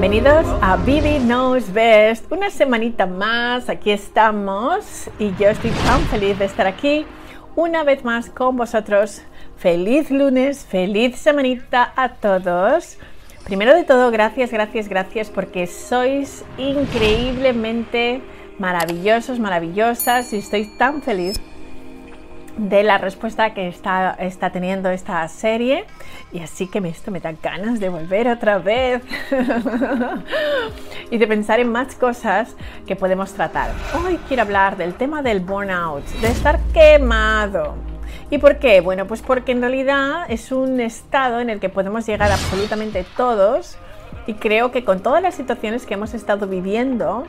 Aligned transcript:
Bienvenidos 0.00 0.46
a 0.62 0.78
Vivi 0.78 1.18
Knows 1.18 1.74
Best. 1.74 2.32
Una 2.32 2.48
semanita 2.48 3.04
más, 3.04 3.68
aquí 3.68 3.90
estamos 3.90 5.10
y 5.18 5.34
yo 5.38 5.50
estoy 5.50 5.72
tan 5.72 6.00
feliz 6.04 6.38
de 6.38 6.46
estar 6.46 6.66
aquí 6.66 7.04
una 7.54 7.84
vez 7.84 8.02
más 8.02 8.30
con 8.30 8.56
vosotros. 8.56 9.20
Feliz 9.58 10.10
lunes, 10.10 10.64
feliz 10.64 11.16
semanita 11.16 11.92
a 11.96 12.14
todos. 12.14 12.96
Primero 13.44 13.74
de 13.74 13.84
todo, 13.84 14.10
gracias, 14.10 14.50
gracias, 14.50 14.88
gracias 14.88 15.28
porque 15.28 15.66
sois 15.66 16.46
increíblemente 16.56 18.22
maravillosos, 18.58 19.38
maravillosas 19.38 20.32
y 20.32 20.38
estoy 20.38 20.64
tan 20.78 21.02
feliz 21.02 21.38
de 22.60 22.82
la 22.82 22.98
respuesta 22.98 23.54
que 23.54 23.68
está, 23.68 24.14
está 24.18 24.50
teniendo 24.50 24.90
esta 24.90 25.26
serie 25.28 25.86
y 26.30 26.40
así 26.40 26.66
que 26.66 26.78
esto 26.86 27.10
me 27.10 27.18
da 27.18 27.32
ganas 27.32 27.80
de 27.80 27.88
volver 27.88 28.28
otra 28.28 28.58
vez 28.58 29.02
y 31.10 31.16
de 31.16 31.26
pensar 31.26 31.58
en 31.58 31.72
más 31.72 31.94
cosas 31.94 32.54
que 32.86 32.96
podemos 32.96 33.32
tratar. 33.32 33.70
Hoy 34.04 34.18
quiero 34.28 34.42
hablar 34.42 34.76
del 34.76 34.92
tema 34.92 35.22
del 35.22 35.40
burnout, 35.40 36.04
de 36.20 36.28
estar 36.28 36.60
quemado. 36.74 37.76
¿Y 38.30 38.36
por 38.36 38.58
qué? 38.58 38.82
Bueno, 38.82 39.06
pues 39.06 39.22
porque 39.22 39.52
en 39.52 39.62
realidad 39.62 40.26
es 40.28 40.52
un 40.52 40.80
estado 40.80 41.40
en 41.40 41.48
el 41.48 41.60
que 41.60 41.70
podemos 41.70 42.06
llegar 42.06 42.30
absolutamente 42.30 43.06
todos 43.16 43.78
y 44.26 44.34
creo 44.34 44.70
que 44.70 44.84
con 44.84 45.00
todas 45.00 45.22
las 45.22 45.34
situaciones 45.34 45.86
que 45.86 45.94
hemos 45.94 46.12
estado 46.12 46.46
viviendo 46.46 47.26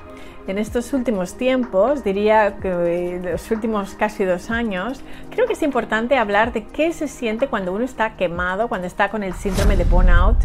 en 0.48 0.58
estos 0.58 0.94
últimos 0.94 1.36
tiempos, 1.36 2.04
diría 2.04 2.58
que 2.58 3.20
los 3.24 3.52
últimos 3.52 3.96
casi 3.96 4.26
dos 4.26 4.50
años, 4.50 5.02
creo 5.30 5.48
que 5.48 5.54
es 5.54 5.62
importante 5.62 6.18
hablar 6.18 6.52
de 6.52 6.66
qué 6.66 6.94
se 6.94 7.08
siente 7.08 7.48
cuando 7.48 7.74
uno 7.74 7.84
está 7.84 8.16
quemado, 8.16 8.68
cuando 8.68 8.88
está 8.88 9.10
con 9.10 9.24
el 9.24 9.34
síndrome 9.34 9.78
de 9.78 9.84
burnout. 9.84 10.38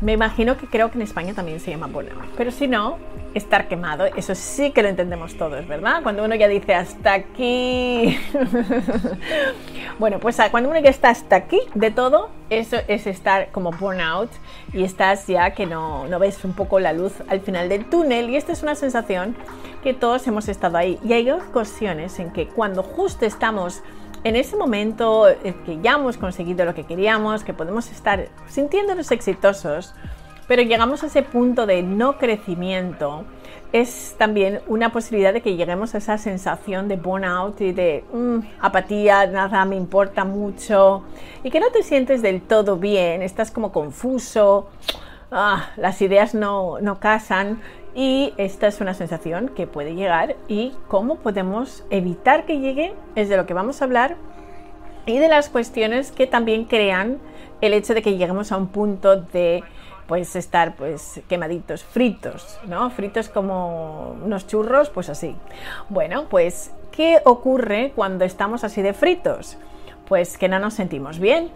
Me 0.00 0.12
imagino 0.12 0.58
que 0.58 0.66
creo 0.66 0.90
que 0.90 0.98
en 0.98 1.02
España 1.02 1.32
también 1.32 1.58
se 1.58 1.70
llama 1.70 1.86
burnout, 1.86 2.26
pero 2.36 2.50
si 2.50 2.68
no, 2.68 2.98
estar 3.32 3.66
quemado, 3.66 4.04
eso 4.04 4.34
sí 4.34 4.70
que 4.70 4.82
lo 4.82 4.88
entendemos 4.88 5.36
todos, 5.36 5.66
¿verdad? 5.66 6.02
Cuando 6.02 6.24
uno 6.24 6.34
ya 6.34 6.48
dice 6.48 6.74
hasta 6.74 7.14
aquí. 7.14 8.18
bueno, 9.98 10.18
pues 10.18 10.38
ah, 10.40 10.50
cuando 10.50 10.68
uno 10.70 10.78
ya 10.80 10.90
está 10.90 11.10
hasta 11.10 11.36
aquí 11.36 11.60
de 11.74 11.90
todo, 11.90 12.28
eso 12.50 12.76
es 12.88 13.06
estar 13.06 13.50
como 13.52 13.70
burnout 13.72 14.30
y 14.72 14.84
estás 14.84 15.26
ya 15.26 15.50
que 15.50 15.66
no, 15.66 16.06
no 16.08 16.18
ves 16.18 16.44
un 16.44 16.52
poco 16.52 16.78
la 16.78 16.92
luz 16.92 17.12
al 17.28 17.40
final 17.40 17.68
del 17.68 17.86
túnel 17.86 18.30
y 18.30 18.36
esta 18.36 18.52
es 18.52 18.62
una 18.62 18.74
sensación 18.74 19.34
que 19.82 19.94
todos 19.94 20.26
hemos 20.26 20.48
estado 20.48 20.76
ahí. 20.78 20.98
Y 21.04 21.12
hay 21.12 21.30
ocasiones 21.30 22.18
en 22.18 22.32
que 22.32 22.48
cuando 22.48 22.82
justo 22.82 23.24
estamos 23.24 23.82
en 24.26 24.34
ese 24.34 24.56
momento 24.56 25.28
que 25.64 25.78
ya 25.80 25.92
hemos 25.92 26.16
conseguido 26.16 26.64
lo 26.64 26.74
que 26.74 26.82
queríamos, 26.82 27.44
que 27.44 27.54
podemos 27.54 27.92
estar 27.92 28.26
sintiéndonos 28.48 29.12
exitosos, 29.12 29.94
pero 30.48 30.62
llegamos 30.62 31.04
a 31.04 31.06
ese 31.06 31.22
punto 31.22 31.64
de 31.64 31.84
no 31.84 32.18
crecimiento, 32.18 33.24
es 33.72 34.16
también 34.18 34.62
una 34.66 34.90
posibilidad 34.90 35.32
de 35.32 35.42
que 35.42 35.54
lleguemos 35.54 35.94
a 35.94 35.98
esa 35.98 36.18
sensación 36.18 36.88
de 36.88 36.96
burnout 36.96 37.60
y 37.60 37.70
de 37.70 38.02
mm, 38.12 38.38
apatía, 38.62 39.28
nada 39.28 39.64
me 39.64 39.76
importa 39.76 40.24
mucho, 40.24 41.04
y 41.44 41.50
que 41.52 41.60
no 41.60 41.70
te 41.70 41.84
sientes 41.84 42.20
del 42.20 42.42
todo 42.42 42.78
bien, 42.78 43.22
estás 43.22 43.52
como 43.52 43.70
confuso, 43.70 44.66
ah, 45.30 45.70
las 45.76 46.02
ideas 46.02 46.34
no, 46.34 46.80
no 46.80 46.98
casan, 46.98 47.60
y 47.96 48.34
esta 48.36 48.66
es 48.66 48.82
una 48.82 48.92
sensación 48.92 49.48
que 49.48 49.66
puede 49.66 49.94
llegar 49.94 50.36
y 50.48 50.74
cómo 50.86 51.16
podemos 51.16 51.82
evitar 51.88 52.44
que 52.44 52.60
llegue 52.60 52.94
es 53.14 53.30
de 53.30 53.38
lo 53.38 53.46
que 53.46 53.54
vamos 53.54 53.80
a 53.80 53.86
hablar 53.86 54.16
y 55.06 55.18
de 55.18 55.28
las 55.28 55.48
cuestiones 55.48 56.12
que 56.12 56.26
también 56.26 56.66
crean 56.66 57.18
el 57.62 57.72
hecho 57.72 57.94
de 57.94 58.02
que 58.02 58.12
lleguemos 58.12 58.52
a 58.52 58.58
un 58.58 58.68
punto 58.68 59.16
de 59.16 59.64
pues 60.06 60.36
estar 60.36 60.76
pues 60.76 61.22
quemaditos, 61.26 61.84
fritos, 61.84 62.60
¿no? 62.66 62.90
Fritos 62.90 63.30
como 63.30 64.14
unos 64.22 64.46
churros, 64.46 64.90
pues 64.90 65.08
así. 65.08 65.34
Bueno, 65.88 66.26
pues 66.28 66.72
¿qué 66.92 67.20
ocurre 67.24 67.92
cuando 67.96 68.26
estamos 68.26 68.62
así 68.62 68.82
de 68.82 68.92
fritos? 68.92 69.56
Pues 70.06 70.36
que 70.36 70.48
no 70.48 70.58
nos 70.58 70.74
sentimos 70.74 71.18
bien. 71.18 71.50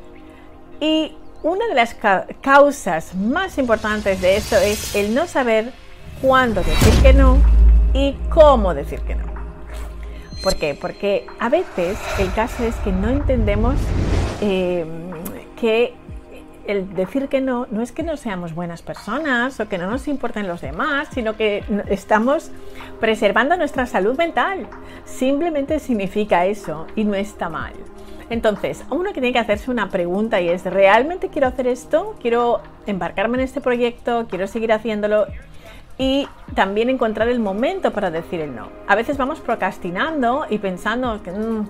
Y 0.80 1.14
una 1.42 1.66
de 1.68 1.74
las 1.74 1.94
causas 2.40 3.14
más 3.14 3.58
importantes 3.58 4.22
de 4.22 4.36
esto 4.36 4.56
es 4.56 4.96
el 4.96 5.14
no 5.14 5.26
saber 5.26 5.72
cuándo 6.20 6.62
decir 6.62 7.03
que 7.03 7.12
no 7.12 7.38
y 7.92 8.14
cómo 8.28 8.75
decir 8.75 9.00
que 9.00 9.14
no. 9.14 9.25
¿Por 10.42 10.56
qué? 10.56 10.76
Porque 10.81 11.26
a 11.38 11.48
veces 11.48 11.98
el 12.19 12.32
caso 12.32 12.64
es 12.64 12.75
que 12.76 12.92
no 12.92 13.08
entendemos 13.08 13.75
eh, 14.41 14.86
que 15.60 15.94
el 16.66 16.94
decir 16.94 17.28
que 17.28 17.41
no 17.41 17.66
no 17.70 17.82
es 17.82 17.91
que 17.91 18.03
no 18.03 18.16
seamos 18.16 18.54
buenas 18.54 18.82
personas 18.82 19.59
o 19.60 19.69
que 19.69 19.76
no 19.76 19.91
nos 19.91 20.09
importen 20.09 20.47
los 20.47 20.60
demás, 20.60 21.09
sino 21.12 21.36
que 21.36 21.64
estamos 21.88 22.50
preservando 23.00 23.56
nuestra 23.56 23.86
salud 23.86 24.16
mental. 24.16 24.66
Simplemente 25.04 25.78
significa 25.78 26.47
eso 26.47 26.86
y 26.97 27.04
no 27.04 27.14
está 27.14 27.48
mal. 27.48 27.72
Entonces, 28.30 28.84
uno 28.91 29.06
que 29.12 29.14
tiene 29.20 29.32
que 29.32 29.41
hacerse 29.41 29.72
una 29.72 29.88
pregunta 29.88 30.41
y 30.41 30.48
es, 30.48 30.64
¿realmente 30.64 31.28
quiero 31.28 31.48
hacer 31.48 31.66
esto? 31.66 32.14
¿Quiero 32.20 32.60
embarcarme 32.86 33.38
en 33.38 33.44
este 33.44 33.60
proyecto? 33.60 34.26
¿Quiero 34.28 34.47
seguir 34.47 34.72
haciéndolo? 34.72 35.26
Y 36.00 36.26
también 36.54 36.88
encontrar 36.88 37.28
el 37.28 37.40
momento 37.40 37.92
para 37.92 38.10
decir 38.10 38.40
el 38.40 38.56
no. 38.56 38.70
A 38.88 38.94
veces 38.94 39.18
vamos 39.18 39.38
procrastinando 39.40 40.46
y 40.48 40.56
pensando 40.56 41.22
que 41.22 41.30
mm, 41.30 41.68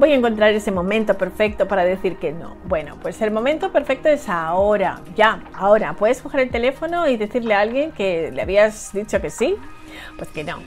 voy 0.00 0.10
a 0.10 0.16
encontrar 0.16 0.52
ese 0.52 0.72
momento 0.72 1.14
perfecto 1.16 1.68
para 1.68 1.84
decir 1.84 2.16
que 2.16 2.32
no. 2.32 2.56
Bueno, 2.64 2.96
pues 3.00 3.22
el 3.22 3.30
momento 3.30 3.70
perfecto 3.70 4.08
es 4.08 4.28
ahora, 4.28 5.00
ya, 5.14 5.44
ahora. 5.54 5.92
Puedes 5.92 6.20
coger 6.20 6.40
el 6.40 6.50
teléfono 6.50 7.08
y 7.08 7.16
decirle 7.16 7.54
a 7.54 7.60
alguien 7.60 7.92
que 7.92 8.32
le 8.32 8.42
habías 8.42 8.92
dicho 8.92 9.20
que 9.20 9.30
sí, 9.30 9.54
pues 10.16 10.28
que 10.30 10.42
no. 10.42 10.58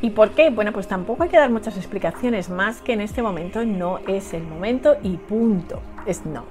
¿Y 0.00 0.10
por 0.10 0.30
qué? 0.30 0.50
Bueno, 0.50 0.70
pues 0.72 0.86
tampoco 0.86 1.24
hay 1.24 1.28
que 1.28 1.38
dar 1.38 1.50
muchas 1.50 1.76
explicaciones, 1.76 2.50
más 2.50 2.80
que 2.82 2.92
en 2.92 3.00
este 3.00 3.20
momento 3.20 3.64
no 3.64 3.98
es 4.06 4.32
el 4.32 4.44
momento 4.44 4.96
y 5.02 5.16
punto, 5.16 5.82
es 6.06 6.24
no. 6.24 6.44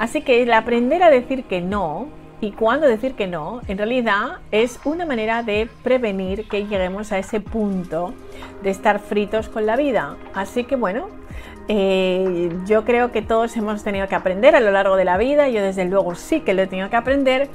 Así 0.00 0.20
que 0.22 0.42
el 0.42 0.52
aprender 0.52 1.04
a 1.04 1.10
decir 1.10 1.44
que 1.44 1.60
no 1.60 2.08
y 2.44 2.52
cuándo 2.52 2.86
decir 2.86 3.14
que 3.14 3.26
no, 3.26 3.62
en 3.68 3.78
realidad 3.78 4.38
es 4.50 4.78
una 4.84 5.06
manera 5.06 5.42
de 5.42 5.66
prevenir 5.82 6.46
que 6.46 6.66
lleguemos 6.66 7.10
a 7.10 7.18
ese 7.18 7.40
punto 7.40 8.12
de 8.62 8.68
estar 8.68 8.98
fritos 8.98 9.48
con 9.48 9.64
la 9.64 9.76
vida. 9.76 10.16
Así 10.34 10.64
que 10.64 10.76
bueno, 10.76 11.08
eh, 11.68 12.50
yo 12.66 12.84
creo 12.84 13.12
que 13.12 13.22
todos 13.22 13.56
hemos 13.56 13.82
tenido 13.82 14.08
que 14.08 14.14
aprender 14.14 14.54
a 14.54 14.60
lo 14.60 14.70
largo 14.70 14.96
de 14.96 15.06
la 15.06 15.16
vida, 15.16 15.48
yo 15.48 15.62
desde 15.62 15.86
luego 15.86 16.14
sí 16.14 16.40
que 16.40 16.52
lo 16.52 16.62
he 16.62 16.66
tenido 16.66 16.90
que 16.90 16.96
aprender 16.96 17.48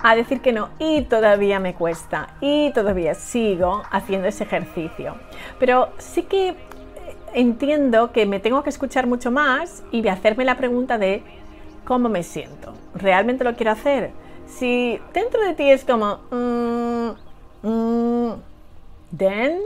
a 0.00 0.16
decir 0.16 0.40
que 0.40 0.52
no 0.52 0.70
y 0.80 1.02
todavía 1.02 1.60
me 1.60 1.74
cuesta 1.74 2.30
y 2.40 2.72
todavía 2.72 3.14
sigo 3.14 3.84
haciendo 3.92 4.26
ese 4.26 4.42
ejercicio. 4.42 5.14
Pero 5.60 5.90
sí 5.98 6.24
que 6.24 6.56
entiendo 7.32 8.10
que 8.10 8.26
me 8.26 8.40
tengo 8.40 8.64
que 8.64 8.70
escuchar 8.70 9.06
mucho 9.06 9.30
más 9.30 9.84
y 9.92 10.02
de 10.02 10.10
hacerme 10.10 10.44
la 10.44 10.56
pregunta 10.56 10.98
de 10.98 11.22
cómo 11.84 12.08
me 12.08 12.24
siento. 12.24 12.74
¿Realmente 12.96 13.44
lo 13.44 13.54
quiero 13.54 13.70
hacer? 13.70 14.10
Si 14.46 15.00
dentro 15.12 15.42
de 15.42 15.54
ti 15.54 15.70
es 15.70 15.84
como, 15.84 16.20
mm, 16.30 17.66
mm, 17.66 18.32
then 19.16 19.60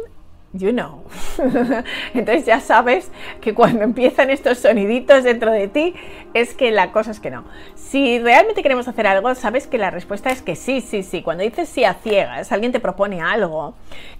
you 0.52 0.72
know. 0.72 1.02
Entonces 2.14 2.46
ya 2.46 2.60
sabes 2.60 3.10
que 3.40 3.54
cuando 3.54 3.82
empiezan 3.82 4.30
estos 4.30 4.58
soniditos 4.58 5.24
dentro 5.24 5.52
de 5.52 5.68
ti 5.68 5.94
es 6.34 6.54
que 6.54 6.70
la 6.70 6.92
cosa 6.92 7.10
es 7.10 7.20
que 7.20 7.30
no. 7.30 7.44
Si 7.74 8.18
realmente 8.18 8.62
queremos 8.62 8.88
hacer 8.88 9.06
algo, 9.06 9.34
sabes 9.34 9.66
que 9.66 9.78
la 9.78 9.90
respuesta 9.90 10.30
es 10.30 10.42
que 10.42 10.56
sí, 10.56 10.80
sí, 10.80 11.02
sí. 11.02 11.22
Cuando 11.22 11.44
dices 11.44 11.68
sí 11.68 11.84
a 11.84 11.94
ciegas, 11.94 12.52
alguien 12.52 12.72
te 12.72 12.80
propone 12.80 13.20
algo 13.20 13.74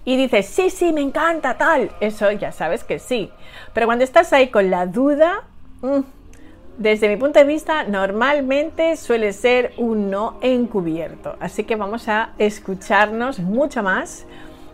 y 0.05 0.15
dices 0.17 0.47
sí, 0.47 0.69
sí, 0.69 0.93
me 0.93 1.01
encanta 1.01 1.57
tal, 1.57 1.91
eso 1.99 2.31
ya 2.31 2.51
sabes 2.51 2.83
que 2.83 2.99
sí. 2.99 3.31
Pero 3.73 3.87
cuando 3.87 4.03
estás 4.03 4.33
ahí 4.33 4.49
con 4.49 4.69
la 4.69 4.85
duda, 4.85 5.43
mm, 5.81 5.99
desde 6.77 7.09
mi 7.09 7.17
punto 7.17 7.39
de 7.39 7.45
vista, 7.45 7.83
normalmente 7.83 8.95
suele 8.97 9.33
ser 9.33 9.73
un 9.77 10.11
no 10.11 10.37
encubierto. 10.41 11.35
Así 11.39 11.63
que 11.63 11.75
vamos 11.75 12.07
a 12.07 12.33
escucharnos 12.37 13.39
mucho 13.39 13.81
más 13.81 14.25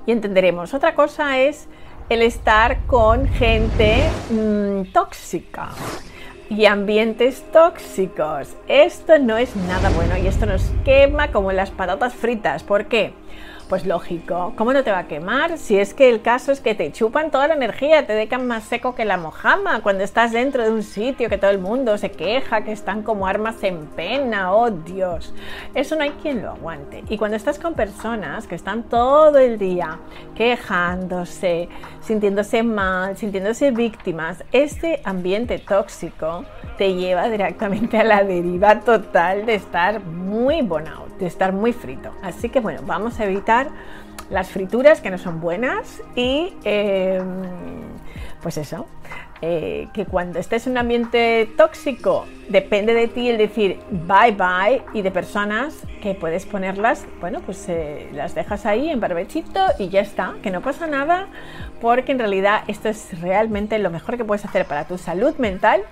y 0.05 0.11
entenderemos. 0.11 0.73
Otra 0.73 0.95
cosa 0.95 1.39
es 1.39 1.67
el 2.09 2.21
estar 2.21 2.85
con 2.87 3.27
gente 3.27 4.03
mm, 4.29 4.91
tóxica 4.91 5.69
y 6.49 6.65
ambientes 6.65 7.43
tóxicos. 7.51 8.55
Esto 8.67 9.17
no 9.19 9.37
es 9.37 9.55
nada 9.55 9.89
bueno 9.91 10.17
y 10.17 10.27
esto 10.27 10.45
nos 10.45 10.71
quema 10.83 11.31
como 11.31 11.53
las 11.53 11.71
patatas 11.71 12.13
fritas. 12.13 12.63
¿Por 12.63 12.85
qué? 12.85 13.13
Pues 13.73 13.87
lógico, 13.87 14.53
¿cómo 14.55 14.71
no 14.71 14.83
te 14.83 14.91
va 14.91 14.99
a 14.99 15.07
quemar? 15.07 15.57
Si 15.57 15.79
es 15.79 15.95
que 15.95 16.07
el 16.07 16.21
caso 16.21 16.51
es 16.51 16.59
que 16.59 16.75
te 16.75 16.91
chupan 16.91 17.31
toda 17.31 17.47
la 17.47 17.55
energía, 17.55 18.05
te 18.05 18.13
dejan 18.13 18.45
más 18.45 18.65
seco 18.65 18.93
que 18.93 19.03
la 19.03 19.17
mojama 19.17 19.81
cuando 19.81 20.03
estás 20.03 20.31
dentro 20.31 20.63
de 20.63 20.69
un 20.69 20.83
sitio 20.83 21.27
que 21.27 21.39
todo 21.39 21.49
el 21.49 21.57
mundo 21.57 21.97
se 21.97 22.11
queja, 22.11 22.63
que 22.63 22.71
están 22.71 23.01
como 23.01 23.25
armas 23.25 23.63
en 23.63 23.87
pena, 23.87 24.53
oh 24.53 24.69
Dios. 24.69 25.33
Eso 25.73 25.95
no 25.95 26.03
hay 26.03 26.11
quien 26.21 26.43
lo 26.43 26.51
aguante. 26.51 27.03
Y 27.09 27.17
cuando 27.17 27.35
estás 27.35 27.57
con 27.57 27.73
personas 27.73 28.45
que 28.45 28.53
están 28.53 28.83
todo 28.83 29.39
el 29.39 29.57
día 29.57 29.97
quejándose, 30.35 31.67
sintiéndose 31.99 32.61
mal, 32.61 33.17
sintiéndose 33.17 33.71
víctimas, 33.71 34.43
este 34.51 35.01
ambiente 35.03 35.57
tóxico 35.57 36.45
te 36.77 36.93
lleva 36.93 37.27
directamente 37.27 37.97
a 37.97 38.03
la 38.03 38.23
deriva 38.23 38.81
total 38.81 39.47
de 39.47 39.55
estar 39.55 39.99
muy 39.99 40.61
burnout. 40.61 41.02
De 41.19 41.27
estar 41.27 41.53
muy 41.53 41.73
frito. 41.73 42.11
Así 42.21 42.49
que 42.49 42.59
bueno, 42.59 42.81
vamos 42.85 43.19
a 43.19 43.25
evitar 43.25 43.69
las 44.29 44.49
frituras 44.49 45.01
que 45.01 45.09
no 45.09 45.17
son 45.17 45.41
buenas 45.41 46.01
y 46.15 46.53
em, 46.63 47.25
pues 48.41 48.57
eso, 48.57 48.87
eh, 49.41 49.87
que 49.93 50.05
cuando 50.05 50.39
estés 50.39 50.67
en 50.67 50.73
un 50.73 50.77
ambiente 50.79 51.49
tóxico 51.57 52.25
depende 52.49 52.93
de 52.93 53.07
ti 53.07 53.29
el 53.29 53.37
decir 53.37 53.79
bye 53.91 54.31
bye 54.31 54.83
y 54.93 55.01
de 55.01 55.11
personas 55.11 55.75
que 56.01 56.15
puedes 56.15 56.45
ponerlas, 56.45 57.05
bueno, 57.19 57.41
pues 57.45 57.67
eh, 57.67 58.09
las 58.13 58.35
dejas 58.35 58.65
ahí 58.65 58.89
en 58.89 58.99
barbechito 58.99 59.59
y 59.79 59.89
ya 59.89 60.01
está, 60.01 60.35
que 60.41 60.49
no 60.49 60.61
pasa 60.61 60.87
nada 60.87 61.27
porque 61.81 62.11
en 62.13 62.19
realidad 62.19 62.63
esto 62.67 62.89
es 62.89 63.19
realmente 63.21 63.77
lo 63.79 63.89
mejor 63.89 64.17
que 64.17 64.25
puedes 64.25 64.45
hacer 64.45 64.65
para 64.65 64.85
tu 64.87 64.97
salud 64.97 65.35
mental 65.37 65.83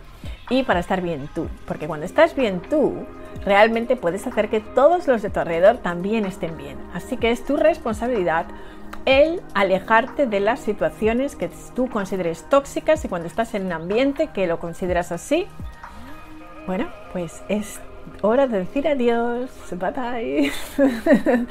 y 0.52 0.64
para 0.64 0.82
estar 0.82 1.02
bien 1.02 1.30
tú, 1.34 1.48
porque 1.66 1.88
cuando 1.88 2.06
estás 2.06 2.36
bien 2.36 2.60
tú, 2.60 3.06
realmente 3.46 3.96
puedes 3.96 4.28
hacer 4.28 4.50
que 4.50 4.60
todos 4.60 5.08
los 5.08 5.22
de 5.22 5.30
tu 5.30 5.40
alrededor 5.40 5.78
también 5.78 6.26
estén 6.26 6.58
bien. 6.58 6.78
Así 6.94 7.16
que 7.16 7.32
es 7.32 7.46
tu 7.46 7.56
responsabilidad 7.56 8.48
el 9.06 9.42
alejarte 9.54 10.28
de 10.28 10.42
las 10.42 10.60
situaciones 10.60 11.38
que 11.38 11.50
tú 11.74 11.90
consideres 11.90 12.44
tóxicas 12.50 13.04
y 13.06 13.08
cuando 13.08 13.30
estás 13.30 13.54
en 13.56 13.68
un 13.68 13.72
ambiente 13.72 14.28
que 14.28 14.46
lo 14.46 14.60
consideras 14.60 15.14
así, 15.14 15.48
bueno, 16.68 16.90
pues 17.14 17.42
es 17.48 17.80
hora 18.22 18.46
de 18.46 18.60
decir 18.60 18.90
adiós, 18.90 19.50
bye 19.72 19.92
bye. 19.92 20.52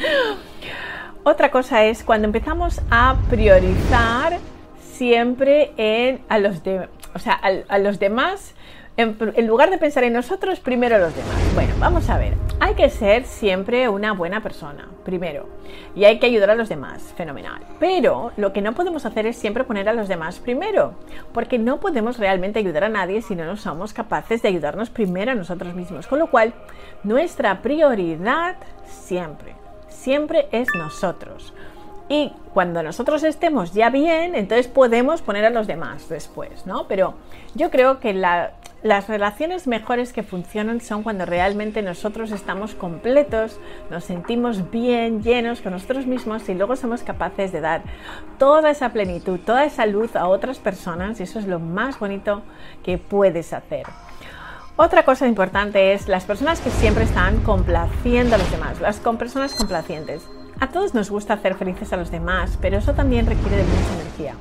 Otra 1.25 1.51
cosa 1.51 1.85
es 1.85 2.05
cuando 2.05 2.27
empezamos 2.27 2.83
a 2.91 3.17
priorizar 3.31 4.39
siempre 4.93 5.73
en, 5.79 6.21
a, 6.29 6.39
los 6.39 6.63
de, 6.63 6.87
o 7.15 7.19
sea, 7.19 7.33
a 7.33 7.79
los 7.79 7.99
demás 7.99 8.55
en, 8.97 9.47
lugar 9.47 9.71
de 9.71 9.79
pensar 9.79 10.05
en 10.05 10.13
nosotros, 10.13 10.61
primero 10.61 10.99
los 10.99 11.15
demás. 11.15 11.55
Bueno, 11.55 11.75
vamos 11.79 12.11
a 12.11 12.19
ver. 12.19 12.35
Hay 12.59 12.75
que 12.75 12.91
ser 12.91 13.25
siempre 13.25 13.89
una 13.89 14.13
buena 14.13 14.43
persona, 14.43 14.89
primero. 15.05 15.49
Y 15.95 16.05
hay 16.05 16.19
que 16.19 16.27
ayudar 16.27 16.51
a 16.51 16.55
los 16.55 16.69
demás, 16.69 17.15
fenomenal. 17.17 17.63
Pero 17.79 18.33
lo 18.37 18.53
que 18.53 18.61
no 18.61 18.75
podemos 18.75 19.07
hacer 19.07 19.27
es 19.27 19.37
siempre 19.37 19.65
poner 19.65 19.89
a 19.89 19.95
los 19.95 20.09
demás 20.09 20.39
primero. 20.39 20.95
Porque 21.33 21.59
no 21.59 21.81
podemos 21.81 22.19
realmente 22.19 22.59
ayudar 22.59 22.85
a 22.85 22.89
nadie 22.89 23.23
si 23.23 23.35
no 23.35 23.45
nos 23.45 23.63
somos 23.63 23.95
capaces 23.95 24.43
de 24.43 24.49
ayudarnos 24.49 24.91
primero 24.91 25.33
a 25.33 25.35
nosotros 25.35 25.75
mismos. 25.75 26.07
Con 26.07 26.19
lo 26.19 26.27
cual, 26.29 26.53
nuestra 27.03 27.63
prioridad 27.63 28.57
siempre, 28.87 29.55
siempre 29.89 30.49
es 30.53 30.69
nosotros. 30.75 31.55
Y 32.11 32.33
cuando 32.53 32.83
nosotros 32.83 33.23
estemos 33.23 33.73
ya 33.73 33.89
bien, 33.89 34.35
entonces 34.35 34.67
podemos 34.67 35.23
poner 35.23 35.45
a 35.45 35.51
los 35.51 35.69
demás 35.69 36.09
después, 36.09 36.67
¿no? 36.67 36.89
Pero 36.89 37.15
yo 37.55 37.71
creo 37.71 38.01
que 38.01 38.13
la, 38.13 38.55
las 38.83 39.09
relaciones 39.09 39.67
mejores 39.67 40.13
que 40.13 40.23
funcionan 40.23 40.81
son 40.81 41.03
cuando 41.03 41.27
realmente 41.27 41.83
nosotros 41.83 42.31
estamos 42.33 42.75
completos, 42.75 43.61
nos 43.91 44.05
sentimos 44.05 44.71
bien, 44.71 45.23
llenos 45.23 45.61
con 45.61 45.73
nosotros 45.73 46.07
mismos 46.07 46.49
y 46.49 46.55
luego 46.55 46.77
somos 46.77 47.03
capaces 47.03 47.53
de 47.53 47.61
dar 47.61 47.83
toda 48.39 48.71
esa 48.71 48.91
plenitud, 48.93 49.39
toda 49.41 49.65
esa 49.65 49.85
luz 49.85 50.17
a 50.17 50.27
otras 50.29 50.59
personas 50.59 51.21
y 51.21 51.25
eso 51.25 51.39
es 51.39 51.47
lo 51.47 51.59
más 51.59 51.99
bonito 51.99 52.43
que 52.83 52.97
puedes 52.97 53.53
hacer. 53.53 53.87
Otra 54.77 55.05
cosa 55.05 55.27
importante 55.27 55.93
es 55.93 56.09
las 56.09 56.25
personas 56.25 56.61
que 56.61 56.71
siempre 56.71 57.05
están 57.05 57.43
complaciendo 57.43 58.37
a 58.37 58.39
los 58.39 58.51
demás, 58.51 58.81
las 58.81 58.99
con 58.99 59.19
personas 59.19 59.55
complacientes. 59.55 60.27
A 60.59 60.69
todos 60.69 60.95
nos 60.95 61.11
gusta 61.11 61.35
hacer 61.35 61.55
felices 61.55 61.93
a 61.93 61.99
los 61.99 62.11
demás, 62.11 62.57
pero 62.63 62.79
eso 62.79 62.95
también 62.95 63.27
requiere 63.27 63.59
de 63.59 63.65
mucha 63.65 64.01
energía. 64.01 64.35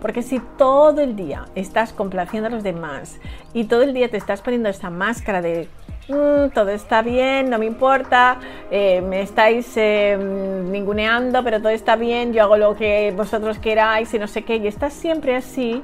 Porque 0.00 0.22
si 0.22 0.40
todo 0.56 1.00
el 1.00 1.16
día 1.16 1.46
estás 1.54 1.92
complaciendo 1.92 2.48
a 2.48 2.50
los 2.50 2.62
demás 2.62 3.18
y 3.52 3.64
todo 3.64 3.82
el 3.82 3.94
día 3.94 4.08
te 4.08 4.16
estás 4.16 4.40
poniendo 4.42 4.68
esta 4.68 4.90
máscara 4.90 5.42
de 5.42 5.68
mm, 6.08 6.50
todo 6.54 6.70
está 6.70 7.02
bien, 7.02 7.50
no 7.50 7.58
me 7.58 7.66
importa, 7.66 8.38
eh, 8.70 9.00
me 9.00 9.22
estáis 9.22 9.72
eh, 9.76 10.16
ninguneando, 10.16 11.44
pero 11.44 11.58
todo 11.58 11.70
está 11.70 11.96
bien, 11.96 12.32
yo 12.32 12.42
hago 12.42 12.56
lo 12.56 12.76
que 12.76 13.12
vosotros 13.16 13.58
queráis 13.58 14.12
y 14.14 14.18
no 14.18 14.26
sé 14.26 14.42
qué, 14.42 14.56
y 14.56 14.66
estás 14.66 14.92
siempre 14.92 15.36
así, 15.36 15.82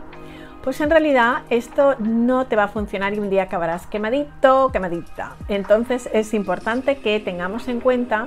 pues 0.67 0.81
en 0.81 0.91
realidad 0.91 1.43
esto 1.49 1.95
no 2.01 2.47
te 2.47 2.57
va 2.57 2.65
a 2.65 2.69
funcionar 2.69 3.15
y 3.15 3.21
un 3.21 3.31
día 3.31 3.45
acabarás 3.45 3.87
quemadito, 3.87 4.71
quemadita. 4.73 5.37
Entonces 5.47 6.11
es 6.13 6.35
importante 6.35 6.97
que 6.97 7.21
tengamos 7.21 7.69
en 7.69 7.79
cuenta 7.79 8.27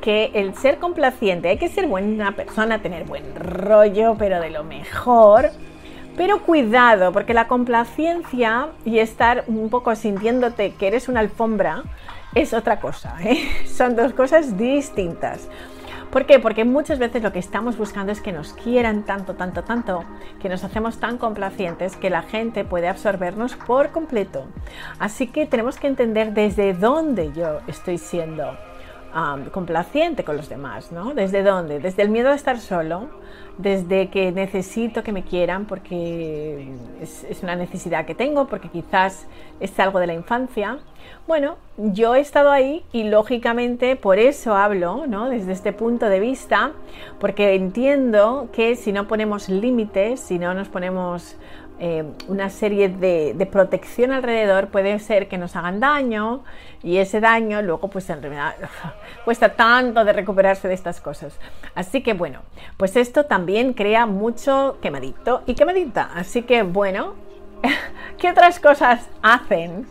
que 0.00 0.30
el 0.34 0.54
ser 0.54 0.78
complaciente, 0.78 1.48
hay 1.48 1.58
que 1.58 1.68
ser 1.68 1.86
buena 1.86 2.32
persona, 2.32 2.82
tener 2.82 3.04
buen 3.04 3.34
rollo, 3.34 4.16
pero 4.18 4.40
de 4.40 4.50
lo 4.50 4.64
mejor. 4.64 5.50
Pero 6.16 6.42
cuidado, 6.42 7.12
porque 7.12 7.34
la 7.34 7.48
complacencia 7.48 8.68
y 8.84 9.00
estar 9.00 9.44
un 9.48 9.68
poco 9.68 9.94
sintiéndote 9.96 10.74
que 10.74 10.86
eres 10.86 11.08
una 11.08 11.20
alfombra 11.20 11.82
es 12.34 12.52
otra 12.52 12.80
cosa. 12.80 13.16
¿eh? 13.22 13.48
Son 13.66 13.96
dos 13.96 14.12
cosas 14.12 14.56
distintas. 14.56 15.48
¿Por 16.10 16.26
qué? 16.26 16.38
Porque 16.38 16.64
muchas 16.64 17.00
veces 17.00 17.24
lo 17.24 17.32
que 17.32 17.40
estamos 17.40 17.76
buscando 17.76 18.12
es 18.12 18.20
que 18.20 18.30
nos 18.30 18.52
quieran 18.52 19.02
tanto, 19.04 19.34
tanto, 19.34 19.64
tanto, 19.64 20.04
que 20.40 20.48
nos 20.48 20.62
hacemos 20.62 21.00
tan 21.00 21.18
complacientes 21.18 21.96
que 21.96 22.08
la 22.08 22.22
gente 22.22 22.64
puede 22.64 22.86
absorbernos 22.86 23.56
por 23.56 23.90
completo. 23.90 24.46
Así 25.00 25.26
que 25.26 25.46
tenemos 25.46 25.76
que 25.76 25.88
entender 25.88 26.32
desde 26.32 26.72
dónde 26.72 27.32
yo 27.32 27.58
estoy 27.66 27.98
siendo 27.98 28.56
complaciente 29.52 30.24
con 30.24 30.36
los 30.36 30.48
demás, 30.48 30.90
¿no? 30.90 31.14
¿Desde 31.14 31.42
dónde? 31.42 31.78
Desde 31.78 32.02
el 32.02 32.08
miedo 32.08 32.30
a 32.30 32.34
estar 32.34 32.58
solo, 32.58 33.08
desde 33.58 34.08
que 34.08 34.32
necesito 34.32 35.04
que 35.04 35.12
me 35.12 35.22
quieran 35.22 35.66
porque 35.66 36.68
es, 37.00 37.24
es, 37.24 37.42
una 37.42 37.54
necesidad 37.54 38.06
que 38.06 38.14
tengo, 38.14 38.46
porque 38.46 38.68
quizás 38.68 39.26
es 39.60 39.78
algo 39.78 40.00
de 40.00 40.08
la 40.08 40.14
infancia. 40.14 40.78
Bueno, 41.28 41.56
yo 41.76 42.14
he 42.14 42.20
estado 42.20 42.50
ahí 42.50 42.84
y 42.92 43.04
lógicamente 43.04 43.96
por 43.96 44.18
eso 44.18 44.56
hablo, 44.56 45.06
¿no? 45.06 45.28
Desde 45.30 45.52
este 45.52 45.72
punto 45.72 46.06
de 46.06 46.18
vista, 46.18 46.72
porque 47.20 47.54
entiendo 47.54 48.48
que 48.52 48.74
si 48.74 48.92
no 48.92 49.06
ponemos 49.06 49.48
límites, 49.48 50.20
si 50.20 50.38
no 50.38 50.54
nos 50.54 50.68
ponemos 50.68 51.36
eh, 51.80 52.04
una 52.28 52.50
serie 52.50 52.88
de, 52.88 53.48
protección 53.50 54.12
alrededor 54.12 54.68
puede 54.68 54.98
ser 55.00 55.28
que 55.28 55.38
nos 55.38 55.56
hagan 55.56 55.80
daño 55.80 56.44
y 56.82 56.98
ese 56.98 57.20
daño 57.20 57.62
luego 57.62 57.88
pues 57.88 58.08
en 58.10 58.22
realidad 58.22 58.54
cuesta 59.24 59.54
tanto 59.54 60.04
de 60.04 60.12
recuperarse 60.12 60.68
de 60.68 60.74
estas 60.74 61.00
cosas. 61.00 61.36
Así 61.74 62.02
que 62.02 62.14
bueno, 62.14 62.40
pues 62.76 62.96
esto 62.96 63.24
también 63.24 63.72
crea 63.72 64.06
mucho 64.06 64.78
quemadito 64.80 65.42
y 65.46 65.54
quemadita. 65.54 66.10
Así 66.14 66.42
que 66.42 66.62
bueno, 66.62 67.14
¿qué 68.18 68.30
otras 68.30 68.60
cosas 68.60 69.08
hacen 69.22 69.86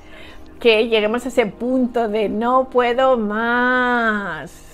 que 0.60 0.88
lleguemos 0.88 1.26
a 1.26 1.28
ese 1.28 1.46
punto 1.48 2.08
de 2.08 2.30
no 2.30 2.70
puedo 2.70 3.18
más? 3.18 4.73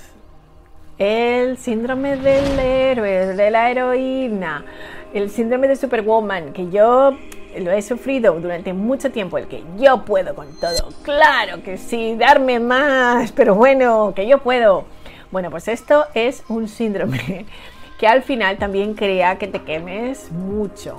El 0.99 1.57
síndrome 1.57 2.17
del 2.17 2.59
héroe, 2.59 3.27
de 3.27 3.49
la 3.49 3.71
heroína 3.71 4.65
el 5.13 5.29
síndrome 5.29 5.67
de 5.67 5.75
Superwoman, 5.75 6.53
que 6.53 6.69
yo 6.69 7.17
lo 7.57 7.71
he 7.71 7.81
sufrido 7.81 8.39
durante 8.39 8.73
mucho 8.73 9.11
tiempo, 9.11 9.37
el 9.37 9.47
que 9.47 9.63
yo 9.77 10.05
puedo 10.05 10.35
con 10.35 10.47
todo. 10.59 10.89
Claro 11.03 11.63
que 11.63 11.77
sí, 11.77 12.15
darme 12.15 12.59
más, 12.59 13.31
pero 13.31 13.55
bueno, 13.55 14.13
que 14.15 14.27
yo 14.27 14.39
puedo. 14.39 14.85
Bueno, 15.31 15.49
pues 15.49 15.67
esto 15.67 16.05
es 16.13 16.43
un 16.47 16.67
síndrome 16.67 17.45
que 17.99 18.07
al 18.07 18.21
final 18.21 18.57
también 18.57 18.93
crea 18.93 19.37
que 19.37 19.47
te 19.47 19.63
quemes 19.63 20.31
mucho. 20.31 20.97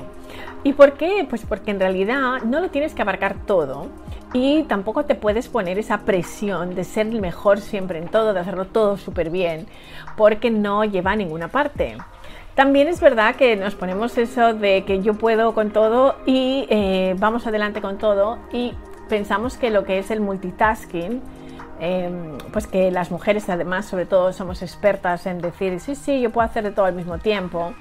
¿Y 0.64 0.72
por 0.72 0.94
qué? 0.94 1.26
Pues 1.28 1.44
porque 1.48 1.70
en 1.70 1.80
realidad 1.80 2.42
no 2.44 2.60
lo 2.60 2.68
tienes 2.70 2.94
que 2.94 3.02
abarcar 3.02 3.36
todo 3.46 3.88
y 4.32 4.62
tampoco 4.64 5.04
te 5.04 5.14
puedes 5.14 5.48
poner 5.48 5.78
esa 5.78 5.98
presión 5.98 6.74
de 6.74 6.84
ser 6.84 7.08
el 7.08 7.20
mejor 7.20 7.60
siempre 7.60 7.98
en 7.98 8.08
todo, 8.08 8.32
de 8.32 8.40
hacerlo 8.40 8.66
todo 8.66 8.96
súper 8.96 9.30
bien, 9.30 9.66
porque 10.16 10.50
no 10.50 10.84
lleva 10.84 11.12
a 11.12 11.16
ninguna 11.16 11.48
parte. 11.48 11.96
También 12.54 12.88
es 12.88 13.00
verdad 13.00 13.36
que 13.36 13.56
nos 13.56 13.74
ponemos 13.74 14.18
eso 14.18 14.54
de 14.54 14.84
que 14.84 15.00
yo 15.00 15.14
puedo 15.14 15.54
con 15.54 15.70
todo 15.70 16.16
y 16.26 16.66
eh, 16.68 17.14
vamos 17.18 17.46
adelante 17.46 17.80
con 17.80 17.98
todo 17.98 18.38
y 18.52 18.74
pensamos 19.08 19.56
que 19.56 19.70
lo 19.70 19.84
que 19.84 19.98
es 19.98 20.10
el 20.10 20.20
multitasking, 20.20 21.22
em, 21.80 22.38
pues 22.52 22.66
que 22.66 22.90
las 22.90 23.10
mujeres 23.10 23.48
además 23.48 23.86
sobre 23.86 24.06
todo 24.06 24.32
somos 24.32 24.62
expertas 24.62 25.26
en 25.26 25.40
decir, 25.40 25.80
sí, 25.80 25.94
sí, 25.94 26.20
yo 26.20 26.30
puedo 26.30 26.46
hacer 26.46 26.64
de 26.64 26.70
todo 26.70 26.86
al 26.86 26.94
mismo 26.94 27.18
tiempo. 27.18 27.72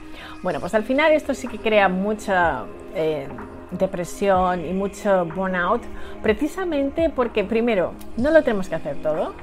Bueno, 0.41 0.59
pues 0.59 0.73
al 0.73 0.83
final 0.83 1.11
esto 1.11 1.33
sí 1.33 1.47
que 1.47 1.59
crea 1.59 1.89
mucha 1.89 2.63
eh, 2.95 3.27
depresión 3.71 4.65
y 4.65 4.73
mucho 4.73 5.25
burnout, 5.25 5.81
precisamente 6.23 7.09
porque 7.09 7.43
primero, 7.43 7.93
no 8.17 8.31
lo 8.31 8.41
tenemos 8.43 8.69
que 8.69 8.75
hacer 8.75 9.01
todo. 9.01 9.33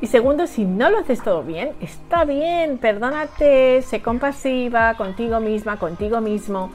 Y 0.00 0.06
segundo, 0.06 0.46
si 0.46 0.64
no 0.64 0.90
lo 0.90 0.98
haces 0.98 1.22
todo 1.22 1.42
bien, 1.42 1.72
está 1.80 2.24
bien, 2.24 2.78
perdónate, 2.78 3.82
sé 3.82 4.02
compasiva 4.02 4.94
contigo 4.94 5.40
misma, 5.40 5.78
contigo 5.78 6.20
mismo 6.20 6.70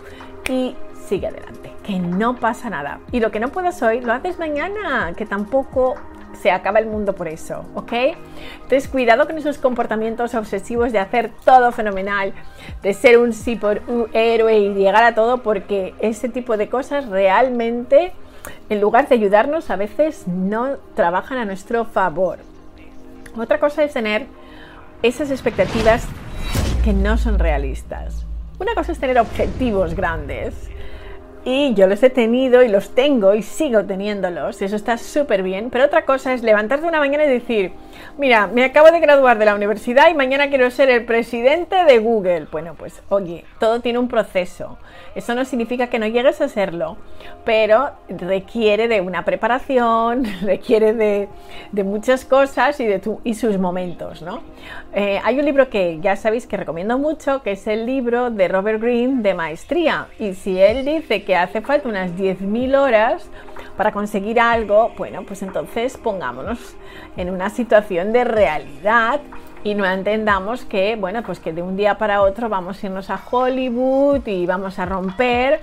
y 0.49 0.75
sigue 1.07 1.27
adelante, 1.27 1.71
que 1.83 1.99
no 1.99 2.35
pasa 2.35 2.69
nada. 2.69 2.99
Y 3.11 3.19
lo 3.19 3.31
que 3.31 3.39
no 3.39 3.49
puedas 3.49 3.81
hoy, 3.81 4.01
lo 4.01 4.13
haces 4.13 4.39
mañana, 4.39 5.13
que 5.15 5.25
tampoco 5.25 5.95
se 6.33 6.51
acaba 6.51 6.79
el 6.79 6.85
mundo 6.85 7.13
por 7.13 7.27
eso, 7.27 7.65
¿ok? 7.75 7.93
Entonces, 8.63 8.87
cuidado 8.87 9.25
con 9.25 9.37
esos 9.37 9.57
comportamientos 9.57 10.35
obsesivos 10.35 10.91
de 10.91 10.99
hacer 10.99 11.31
todo 11.43 11.71
fenomenal, 11.71 12.33
de 12.83 12.93
ser 12.93 13.17
un 13.17 13.33
super 13.33 13.81
héroe 14.13 14.59
y 14.59 14.73
llegar 14.73 15.03
a 15.03 15.15
todo, 15.15 15.39
porque 15.39 15.93
ese 15.99 16.29
tipo 16.29 16.57
de 16.57 16.69
cosas 16.69 17.07
realmente, 17.07 18.13
en 18.69 18.81
lugar 18.81 19.07
de 19.07 19.15
ayudarnos, 19.15 19.69
a 19.69 19.75
veces 19.75 20.27
no 20.27 20.77
trabajan 20.95 21.37
a 21.37 21.45
nuestro 21.45 21.85
favor. 21.85 22.39
Otra 23.37 23.59
cosa 23.59 23.83
es 23.83 23.93
tener 23.93 24.27
esas 25.03 25.31
expectativas 25.31 26.07
que 26.83 26.93
no 26.93 27.17
son 27.17 27.39
realistas. 27.39 28.25
Una 28.59 28.73
cosa 28.73 28.91
es 28.91 28.99
tener 28.99 29.19
objetivos 29.19 29.93
grandes 29.93 30.69
y 31.49 31.73
yo 31.75 31.87
los 31.87 32.03
he 32.03 32.09
tenido 32.09 32.61
y 32.61 32.67
los 32.67 32.89
tengo 32.89 33.33
y 33.33 33.41
sigo 33.41 33.85
teniéndolos. 33.85 34.61
Eso 34.61 34.75
está 34.75 34.97
súper 34.97 35.43
bien. 35.43 35.69
Pero 35.69 35.85
otra 35.85 36.03
cosa 36.03 36.33
es 36.33 36.43
levantarte 36.43 36.85
una 36.85 36.99
mañana 36.99 37.23
y 37.23 37.29
decir, 37.29 37.71
mira, 38.17 38.47
me 38.47 38.63
acabo 38.63 38.91
de 38.91 38.99
graduar 38.99 39.37
de 39.37 39.45
la 39.45 39.55
universidad 39.55 40.09
y 40.09 40.13
mañana 40.13 40.49
quiero 40.49 40.69
ser 40.71 40.89
el 40.89 41.05
presidente 41.05 41.83
de 41.83 41.99
Google. 41.99 42.47
Bueno, 42.51 42.75
pues 42.77 43.01
oye, 43.09 43.45
todo 43.59 43.81
tiene 43.81 43.99
un 43.99 44.07
proceso. 44.07 44.77
Eso 45.15 45.33
no 45.35 45.45
significa 45.45 45.87
que 45.87 45.99
no 45.99 46.07
llegues 46.07 46.41
a 46.41 46.47
serlo, 46.47 46.97
pero 47.43 47.91
requiere 48.07 48.87
de 48.87 49.01
una 49.01 49.25
preparación, 49.25 50.25
requiere 50.41 50.93
de, 50.93 51.27
muchas 51.83 52.25
cosas 52.25 52.79
y 52.79 52.85
de 52.85 53.01
sus 53.33 53.57
momentos, 53.57 54.21
¿no? 54.21 54.41
Eh, 54.93 55.19
hay 55.23 55.39
un 55.39 55.45
libro 55.45 55.69
que 55.69 55.99
ya 56.01 56.15
sabéis 56.15 56.47
que 56.47 56.57
recomiendo 56.57 56.97
mucho, 56.97 57.41
que 57.41 57.51
es 57.51 57.67
el 57.67 57.85
libro 57.85 58.29
de 58.29 58.47
Robert 58.47 58.81
Greene 58.81 59.21
de 59.21 59.33
maestría. 59.33 60.07
Y 60.19 60.33
si 60.33 60.59
él 60.59 60.85
dice 60.85 61.23
que 61.23 61.35
hace 61.35 61.61
falta 61.61 61.87
unas 61.87 62.11
10.000 62.11 62.77
horas 62.77 63.29
para 63.75 63.91
conseguir 63.91 64.39
algo, 64.39 64.91
bueno, 64.97 65.23
pues 65.23 65.41
entonces 65.41 65.97
pongámonos 65.97 66.75
en 67.15 67.29
una 67.29 67.49
situación 67.49 68.13
de 68.13 68.23
realidad 68.23 69.21
y 69.63 69.75
no 69.75 69.85
entendamos 69.85 70.65
que, 70.65 70.95
bueno, 70.95 71.23
pues 71.23 71.39
que 71.39 71.51
de 71.51 71.61
un 71.61 71.75
día 71.75 71.97
para 71.97 72.21
otro 72.21 72.47
vamos 72.47 72.81
a 72.81 72.87
irnos 72.87 73.09
a 73.09 73.19
Hollywood 73.29 74.25
y 74.25 74.45
vamos 74.45 74.79
a 74.79 74.85
romper, 74.85 75.61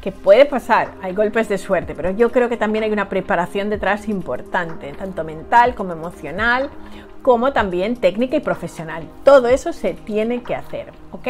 que 0.00 0.10
puede 0.10 0.46
pasar, 0.46 0.88
hay 1.02 1.14
golpes 1.14 1.48
de 1.48 1.58
suerte, 1.58 1.94
pero 1.94 2.10
yo 2.10 2.32
creo 2.32 2.48
que 2.48 2.56
también 2.56 2.84
hay 2.84 2.90
una 2.90 3.08
preparación 3.08 3.70
detrás 3.70 4.08
importante, 4.08 4.92
tanto 4.92 5.22
mental 5.22 5.74
como 5.74 5.92
emocional, 5.92 6.70
como 7.22 7.52
también 7.52 7.96
técnica 7.96 8.36
y 8.36 8.40
profesional. 8.40 9.04
Todo 9.24 9.48
eso 9.48 9.72
se 9.72 9.94
tiene 9.94 10.42
que 10.42 10.54
hacer, 10.54 10.92
¿ok? 11.12 11.28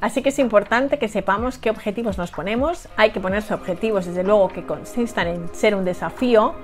Así 0.00 0.22
que 0.22 0.30
es 0.30 0.38
importante 0.38 0.98
que 0.98 1.08
sepamos 1.08 1.58
qué 1.58 1.70
objetivos 1.70 2.18
nos 2.18 2.30
ponemos. 2.30 2.88
Hay 2.96 3.10
que 3.10 3.20
ponerse 3.20 3.54
objetivos, 3.54 4.06
desde 4.06 4.24
luego, 4.24 4.48
que 4.48 4.64
consistan 4.64 5.26
en 5.28 5.54
ser 5.54 5.74
un 5.74 5.84
desafío, 5.84 6.54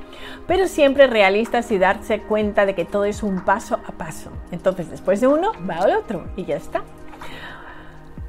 pero 0.46 0.68
siempre 0.68 1.06
realistas 1.06 1.70
y 1.70 1.78
darse 1.78 2.20
cuenta 2.20 2.66
de 2.66 2.74
que 2.74 2.84
todo 2.84 3.04
es 3.04 3.22
un 3.22 3.44
paso 3.44 3.74
a 3.86 3.92
paso. 3.92 4.30
Entonces, 4.50 4.90
después 4.90 5.20
de 5.20 5.26
uno, 5.26 5.52
va 5.68 5.76
al 5.76 5.96
otro 5.96 6.24
y 6.36 6.44
ya 6.44 6.56
está. 6.56 6.82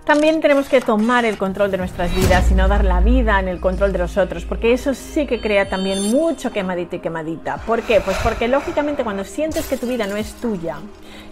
También 0.05 0.41
tenemos 0.41 0.67
que 0.67 0.81
tomar 0.81 1.23
el 1.23 1.37
control 1.37 1.71
de 1.71 1.77
nuestras 1.77 2.13
vidas 2.13 2.51
y 2.51 2.55
no 2.55 2.67
dar 2.67 2.83
la 2.83 2.99
vida 2.99 3.39
en 3.39 3.47
el 3.47 3.61
control 3.61 3.93
de 3.93 3.99
los 3.99 4.17
otros, 4.17 4.43
porque 4.43 4.73
eso 4.73 4.93
sí 4.93 5.25
que 5.25 5.39
crea 5.39 5.69
también 5.69 6.11
mucho 6.11 6.51
quemadita 6.51 6.97
y 6.97 6.99
quemadita. 6.99 7.55
¿Por 7.65 7.83
qué? 7.83 8.01
Pues 8.01 8.17
porque 8.21 8.49
lógicamente 8.49 9.05
cuando 9.05 9.23
sientes 9.23 9.65
que 9.65 9.77
tu 9.77 9.87
vida 9.87 10.05
no 10.05 10.17
es 10.17 10.33
tuya, 10.33 10.75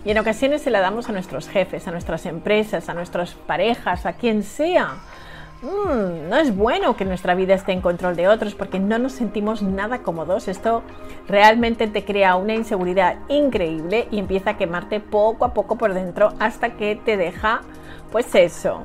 y 0.05 0.11
en 0.11 0.17
ocasiones 0.17 0.61
se 0.61 0.69
la 0.69 0.79
damos 0.79 1.09
a 1.09 1.11
nuestros 1.11 1.49
jefes, 1.49 1.85
a 1.89 1.91
nuestras 1.91 2.25
empresas, 2.25 2.87
a 2.87 2.93
nuestras 2.93 3.33
parejas, 3.33 4.05
a 4.05 4.13
quien 4.13 4.41
sea, 4.41 4.99
mm, 5.61 6.29
no 6.29 6.37
es 6.37 6.55
bueno 6.55 6.95
que 6.95 7.03
nuestra 7.03 7.35
vida 7.35 7.55
esté 7.55 7.73
en 7.73 7.81
control 7.81 8.15
de 8.15 8.29
otros 8.29 8.55
porque 8.55 8.79
no 8.79 8.97
nos 8.99 9.11
sentimos 9.11 9.61
nada 9.61 9.99
cómodos. 9.99 10.47
Esto 10.47 10.81
realmente 11.27 11.87
te 11.87 12.05
crea 12.05 12.37
una 12.37 12.53
inseguridad 12.53 13.17
increíble 13.27 14.07
y 14.11 14.17
empieza 14.17 14.51
a 14.51 14.57
quemarte 14.57 15.01
poco 15.01 15.43
a 15.43 15.53
poco 15.53 15.77
por 15.77 15.93
dentro 15.93 16.31
hasta 16.39 16.77
que 16.77 16.95
te 16.95 17.17
deja 17.17 17.63
pues 18.11 18.33
eso, 18.35 18.83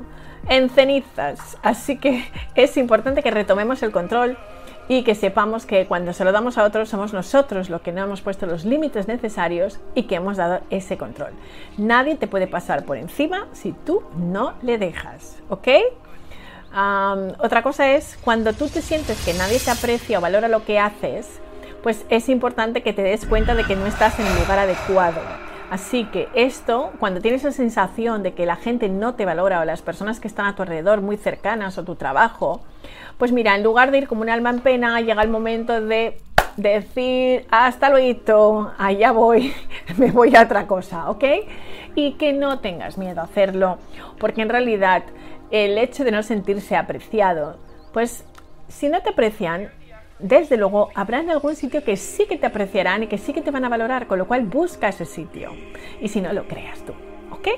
en 0.49 0.71
cenizas. 0.71 1.59
Así 1.63 1.99
que 1.99 2.25
es 2.55 2.77
importante 2.77 3.23
que 3.23 3.31
retomemos 3.31 3.83
el 3.83 3.93
control 3.93 4.39
y 4.89 5.03
que 5.03 5.15
sepamos 5.15 5.67
que 5.67 5.87
cuando 5.87 6.13
se 6.13 6.25
lo 6.25 6.31
damos 6.31 6.59
a 6.59 6.65
otros 6.65 6.89
somos 6.89 7.13
nosotros 7.13 7.71
los 7.71 7.81
que 7.81 7.91
no 7.91 8.05
hemos 8.05 8.21
puesto 8.21 8.47
los 8.47 8.65
límites 8.65 9.09
necesarios 9.09 9.81
y 9.95 10.05
que 10.05 10.17
hemos 10.17 10.37
dado 10.37 10.61
ese 10.71 10.97
control. 10.97 11.33
Nadie 11.77 12.15
te 12.15 12.29
puede 12.29 12.47
pasar 12.47 12.85
por 12.85 12.97
encima 12.97 13.49
si 13.53 13.73
tú 13.73 14.05
no 14.17 14.55
le 14.63 14.79
dejas, 14.79 15.39
¿ok? 15.49 15.69
otra 17.39 17.63
cosa 17.63 17.93
es 17.93 18.19
cuando 18.23 18.53
tú 18.53 18.69
te 18.69 18.83
sientes 18.83 19.19
que 19.25 19.33
nadie 19.33 19.59
te 19.59 19.71
aprecia 19.71 20.19
o 20.19 20.21
valora 20.21 20.47
lo 20.47 20.63
que 20.63 20.79
haces, 20.79 21.41
pues 21.83 22.05
es 22.11 22.29
importante 22.29 22.83
que 22.83 22.93
te 22.93 23.03
des 23.03 23.25
cuenta 23.25 23.55
de 23.55 23.65
que 23.65 23.77
no 23.77 23.87
estás 23.87 24.19
en 24.19 24.27
el 24.27 24.39
lugar 24.41 24.59
adecuado 24.59 25.21
Así 25.71 26.05
que 26.05 26.29
esto, 26.35 26.93
cuando 27.01 27.21
tienes 27.21 27.43
la 27.43 27.51
sensación 27.51 28.23
de 28.23 28.35
que 28.35 28.47
la 28.47 28.57
gente 28.57 28.89
no 28.89 29.15
te 29.15 29.25
valora 29.25 29.61
o 29.61 29.65
las 29.65 29.83
personas 29.83 30.21
que 30.21 30.29
están 30.29 30.47
a 30.47 30.55
tu 30.55 30.63
alrededor 30.63 31.01
muy 31.01 31.17
cercanas 31.17 31.77
o 31.77 31.85
tu 31.85 31.97
trabajo, 31.97 32.63
pues 33.19 33.33
mira, 33.33 33.57
en 33.57 33.65
lugar 33.65 33.91
de 33.91 33.99
ir 33.99 34.09
como 34.09 34.23
un 34.23 34.31
alma 34.31 34.51
en 34.51 34.61
pena, 34.61 35.01
llega 35.01 35.23
el 35.23 35.29
momento 35.29 35.81
de 35.81 36.19
decir 36.57 37.47
hasta 37.51 37.91
luego, 37.91 38.73
allá 38.79 39.11
voy, 39.11 39.53
me 39.97 40.13
voy 40.13 40.37
a 40.37 40.43
otra 40.43 40.67
cosa, 40.67 41.11
¿ok? 41.11 41.25
Y 41.95 42.13
que 42.13 42.33
no 42.33 42.61
tengas 42.61 42.97
miedo 42.97 43.21
a 43.21 43.25
hacerlo, 43.25 43.79
porque 44.19 44.43
en 44.43 44.49
realidad 44.49 45.03
el 45.51 45.79
hecho 45.79 46.05
de 46.05 46.13
no 46.13 46.23
sentirse 46.23 46.77
apreciado, 46.77 47.59
pues 47.93 48.25
si 48.69 48.89
no 48.89 49.03
te 49.03 49.11
aprecian, 49.11 49.71
desde 50.19 50.57
luego 50.57 50.91
habrá 50.95 51.21
en 51.21 51.31
algún 51.31 51.57
sitio 51.57 51.85
que 51.85 51.97
sí 51.97 52.27
que 52.27 52.39
te 52.39 52.47
apreciarán 52.47 53.03
y 53.03 53.07
que 53.07 53.19
sí 53.19 53.33
que 53.33 53.43
te 53.43 53.51
van 53.51 53.65
a 53.65 53.69
valorar, 53.69 54.07
con 54.07 54.19
lo 54.19 54.27
cual 54.27 54.47
busca 54.47 54.89
ese 54.89 55.05
sitio. 55.05 55.53
Y 56.01 56.09
si 56.09 56.21
no, 56.21 56.33
lo 56.33 56.47
creas 56.47 56.81
tú, 56.81 56.93
¿ok? 57.31 57.49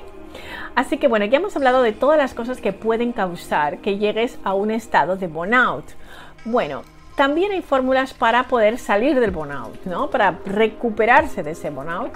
Así 0.75 0.97
que 0.97 1.07
bueno, 1.07 1.25
ya 1.25 1.37
hemos 1.37 1.55
hablado 1.55 1.81
de 1.81 1.91
todas 1.91 2.17
las 2.17 2.33
cosas 2.33 2.61
que 2.61 2.73
pueden 2.73 3.11
causar 3.11 3.79
que 3.79 3.97
llegues 3.97 4.39
a 4.43 4.53
un 4.53 4.71
estado 4.71 5.15
de 5.17 5.27
burnout. 5.27 5.85
Bueno, 6.45 6.83
también 7.15 7.51
hay 7.51 7.61
fórmulas 7.61 8.13
para 8.13 8.43
poder 8.43 8.77
salir 8.77 9.19
del 9.19 9.31
burnout, 9.31 9.83
¿no? 9.85 10.09
Para 10.09 10.39
recuperarse 10.45 11.43
de 11.43 11.51
ese 11.51 11.69
burnout. 11.69 12.13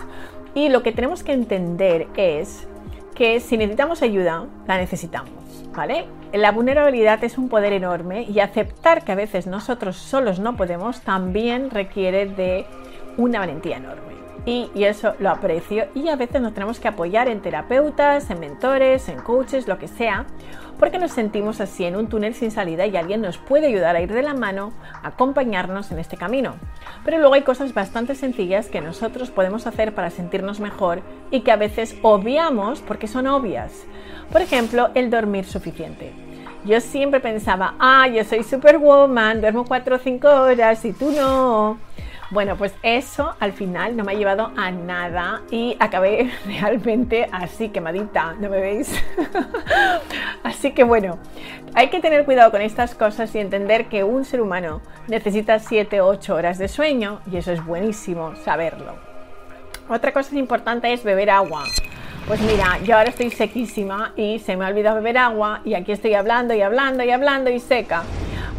Y 0.56 0.70
lo 0.70 0.84
que 0.84 0.92
tenemos 0.92 1.24
que 1.24 1.34
entender 1.34 2.08
es 2.16 2.68
que 3.14 3.40
si 3.40 3.58
necesitamos 3.58 4.02
ayuda, 4.02 4.46
la 4.68 4.78
necesitamos, 4.78 5.32
¿vale? 5.76 6.06
La 6.34 6.52
vulnerabilidad 6.52 7.24
es 7.24 7.38
un 7.38 7.50
poder 7.50 7.74
enorme 7.74 8.24
y 8.24 8.40
aceptar 8.40 9.04
que 9.04 9.12
a 9.12 9.16
veces 9.16 9.48
nosotros 9.48 9.98
solos 9.98 10.40
no 10.40 10.56
podemos 10.56 11.02
también 11.02 11.70
requiere 11.70 12.26
de 12.26 12.66
una 13.18 13.40
valentía 13.40 13.78
enorme. 13.78 14.14
Y, 14.46 14.70
y, 14.76 14.84
eso 14.84 15.14
lo 15.20 15.30
aprecio 15.30 15.86
y 15.96 16.10
a 16.10 16.18
veces 16.18 16.42
nos 16.42 16.54
tenemos 16.54 16.78
que 16.80 16.90
apoyar 16.90 17.30
en 17.30 17.42
terapeutas, 17.42 18.30
en 18.30 18.42
mentores, 18.42 19.08
en 19.08 19.22
coaches, 19.22 19.70
lo 19.70 19.80
que 19.80 19.88
sea, 19.88 20.26
porque 20.80 21.00
nos 21.00 21.12
sentimos 21.12 21.62
así 21.62 21.86
en 21.86 21.96
un 21.96 22.08
túnel 22.08 22.34
sin 22.34 22.52
salida 22.52 22.86
y 22.86 22.98
alguien 22.98 23.22
nos 23.22 23.38
puede 23.38 23.68
ayudar 23.68 23.96
a 23.96 24.02
ir 24.02 24.12
de 24.12 24.24
la 24.24 24.34
mano, 24.34 24.74
acompañarnos 25.02 25.92
en 25.92 26.00
este 26.00 26.18
camino. 26.18 26.56
Pero 27.06 27.20
luego 27.20 27.36
hay 27.36 27.44
cosas 27.44 27.74
bastante 27.74 28.16
sencillas 28.16 28.68
que 28.68 28.82
nosotros 28.82 29.32
podemos 29.32 29.68
hacer 29.68 29.94
para 29.94 30.10
sentirnos 30.10 30.60
mejor 30.60 31.02
y 31.32 31.42
que 31.42 31.52
a 31.52 31.58
veces 31.58 31.96
obviamos 32.02 32.82
porque 32.82 33.08
son 33.08 33.28
obvias. 33.28 33.86
Por 34.32 34.42
ejemplo, 34.42 34.90
el 34.96 35.10
dormir 35.10 35.46
suficiente. 35.46 36.12
Yo 36.66 36.80
siempre 36.80 37.20
pensaba, 37.20 37.76
ah, 37.80 38.08
yo 38.08 38.24
soy 38.24 38.44
superwoman, 38.44 39.42
duermo 39.42 39.66
4 39.66 39.96
o 39.96 40.00
5 40.00 40.28
horas 40.28 40.86
y 40.86 40.94
tú 40.94 41.12
no. 41.12 41.78
Bueno, 42.34 42.58
pues 42.58 42.74
eso 42.82 43.36
al 43.40 43.54
final 43.54 43.96
no 43.96 44.04
me 44.04 44.14
ha 44.14 44.16
llevado 44.16 44.52
a 44.58 44.72
nada 44.72 45.44
y 45.52 45.78
acabé 45.80 46.32
realmente 46.48 47.30
así 47.32 47.70
quemadita, 47.70 48.34
¿no 48.40 48.50
me 48.50 48.60
veis? 48.60 48.92
así 50.44 50.72
que 50.72 50.84
bueno, 50.84 51.20
hay 51.76 51.90
que 51.90 52.00
tener 52.00 52.26
cuidado 52.26 52.50
con 52.50 52.62
estas 52.62 52.96
cosas 52.96 53.36
y 53.36 53.40
entender 53.40 53.86
que 53.86 54.04
un 54.04 54.26
ser 54.26 54.42
humano 54.42 54.82
necesita 55.08 55.60
7 55.60 56.02
o 56.02 56.08
8 56.08 56.34
horas 56.34 56.58
de 56.58 56.70
sueño 56.70 57.22
y 57.32 57.38
eso 57.38 57.52
es 57.52 57.64
buenísimo 57.64 58.36
saberlo. 58.38 58.96
Otra 59.88 60.12
cosa 60.12 60.36
importante 60.36 60.92
es 60.92 61.04
beber 61.04 61.30
agua. 61.30 61.66
Pues 62.28 62.42
mira, 62.42 62.80
yo 62.84 62.98
ahora 62.98 63.10
estoy 63.10 63.30
sequísima 63.30 64.14
y 64.16 64.40
se 64.40 64.58
me 64.58 64.66
ha 64.66 64.70
olvidado 64.70 64.96
beber 64.96 65.20
agua 65.20 65.62
y 65.66 65.76
aquí 65.76 65.92
estoy 65.92 66.16
hablando 66.16 66.56
y 66.56 66.62
hablando 66.64 67.04
y 67.04 67.12
hablando 67.12 67.52
y 67.52 67.60
seca. 67.60 68.02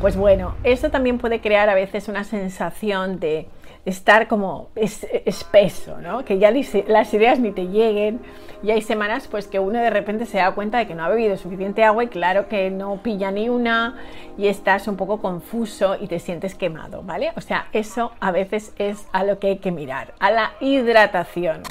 Pues 0.00 0.16
bueno, 0.16 0.54
eso 0.62 0.90
también 0.90 1.18
puede 1.18 1.40
crear 1.40 1.68
a 1.68 1.74
veces 1.74 2.06
una 2.06 2.22
sensación 2.22 3.18
de 3.18 3.48
estar 3.84 4.28
como 4.28 4.70
espeso, 4.74 6.00
¿no? 6.00 6.24
Que 6.24 6.38
ya 6.38 6.50
las 6.50 7.14
ideas 7.14 7.38
ni 7.38 7.52
te 7.52 7.68
lleguen. 7.68 8.20
Y 8.62 8.70
hay 8.70 8.80
semanas 8.80 9.28
pues 9.28 9.46
que 9.46 9.58
uno 9.58 9.78
de 9.78 9.90
repente 9.90 10.24
se 10.24 10.38
da 10.38 10.54
cuenta 10.54 10.78
de 10.78 10.86
que 10.86 10.94
no 10.94 11.04
ha 11.04 11.08
bebido 11.10 11.36
suficiente 11.36 11.84
agua 11.84 12.04
y 12.04 12.08
claro 12.08 12.48
que 12.48 12.70
no 12.70 13.02
pilla 13.02 13.30
ni 13.30 13.50
una 13.50 13.96
y 14.38 14.46
estás 14.48 14.88
un 14.88 14.96
poco 14.96 15.20
confuso 15.20 15.96
y 16.00 16.06
te 16.06 16.18
sientes 16.18 16.54
quemado, 16.54 17.02
¿vale? 17.02 17.32
O 17.36 17.42
sea, 17.42 17.68
eso 17.72 18.12
a 18.20 18.30
veces 18.30 18.72
es 18.78 19.06
a 19.12 19.22
lo 19.22 19.38
que 19.38 19.48
hay 19.48 19.58
que 19.58 19.70
mirar, 19.70 20.14
a 20.18 20.30
la 20.30 20.52
hidratación. 20.60 21.62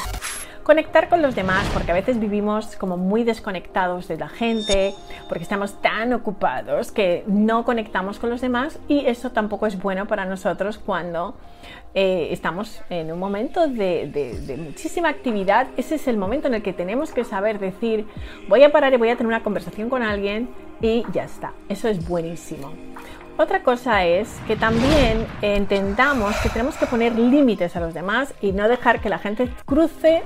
Conectar 0.63 1.09
con 1.09 1.21
los 1.21 1.35
demás, 1.35 1.67
porque 1.73 1.91
a 1.91 1.93
veces 1.93 2.19
vivimos 2.19 2.77
como 2.77 2.95
muy 2.95 3.25
desconectados 3.25 4.07
de 4.07 4.17
la 4.17 4.29
gente, 4.29 4.93
porque 5.27 5.43
estamos 5.43 5.81
tan 5.81 6.13
ocupados 6.13 6.91
que 6.91 7.25
no 7.27 7.65
conectamos 7.65 8.17
con 8.17 8.29
los 8.29 8.39
demás 8.39 8.79
y 8.87 9.05
eso 9.05 9.31
tampoco 9.31 9.67
es 9.67 9.81
bueno 9.81 10.07
para 10.07 10.23
nosotros 10.23 10.77
cuando 10.77 11.35
eh, 11.95 12.29
estamos 12.31 12.81
en 12.89 13.11
un 13.11 13.19
momento 13.19 13.67
de, 13.67 14.07
de, 14.07 14.57
muchísima 14.57 15.09
actividad. 15.09 15.67
Ese 15.75 15.95
es 15.95 16.07
el 16.07 16.17
momento 16.17 16.47
en 16.47 16.53
el 16.53 16.63
que 16.63 16.71
tenemos 16.71 17.11
que 17.11 17.25
saber 17.25 17.59
decir, 17.59 18.07
voy 18.47 18.63
a 18.63 18.71
parar 18.71 18.93
y 18.93 18.97
voy 18.97 19.09
a 19.09 19.17
tener 19.17 19.27
una 19.27 19.43
conversación 19.43 19.89
con 19.89 20.01
alguien 20.01 20.49
y 20.81 21.03
ya 21.11 21.25
está. 21.25 21.53
Eso 21.67 21.89
es 21.89 22.07
buenísimo. 22.07 22.71
Otra 23.35 23.63
cosa 23.63 24.05
es 24.05 24.29
que 24.45 24.55
también 24.55 25.25
entendamos 25.41 26.35
que 26.37 26.49
tenemos 26.49 26.77
que 26.77 26.85
poner 26.85 27.17
límites 27.17 27.75
a 27.75 27.79
los 27.79 27.95
demás 27.95 28.31
y 28.41 28.51
no 28.51 28.67
dejar 28.67 29.01
que 29.01 29.09
la 29.09 29.17
gente 29.17 29.49
cruce 29.65 30.21